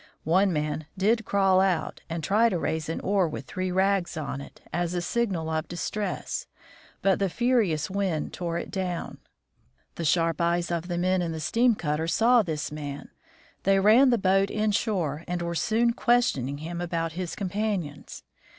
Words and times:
One 0.23 0.51
man 0.51 0.87
did 0.97 1.25
crawl 1.25 1.59
out 1.61 2.01
and 2.09 2.27
92 2.27 2.27
THE 2.27 2.27
FROZEN 2.27 2.27
NORTH 2.27 2.27
try 2.27 2.49
to 2.49 2.59
raise 2.59 2.89
an 2.89 2.99
oar 3.01 3.29
with 3.29 3.45
three 3.45 3.71
rags 3.71 4.17
on 4.17 4.41
it, 4.41 4.59
as 4.73 4.95
a 4.95 4.99
signal 5.01 5.47
of 5.51 5.67
distress, 5.67 6.47
but 7.03 7.19
the 7.19 7.29
furious 7.29 7.87
wind 7.87 8.33
tore 8.33 8.57
it 8.57 8.71
down. 8.71 9.19
The 9.97 10.03
sharp 10.03 10.41
eyes 10.41 10.71
of 10.71 10.87
the 10.87 10.97
men 10.97 11.21
in 11.21 11.33
the 11.33 11.39
steam 11.39 11.75
cutter 11.75 12.07
saw 12.07 12.41
this 12.41 12.71
man. 12.71 13.09
They 13.61 13.79
ran 13.79 14.09
the 14.09 14.17
boat 14.17 14.49
inshore 14.49 15.23
and 15.27 15.43
were 15.43 15.53
soon 15.53 15.93
question 15.93 16.49
ing 16.49 16.57
him 16.57 16.81
about 16.81 17.11
his 17.11 17.35
companions. 17.35 18.23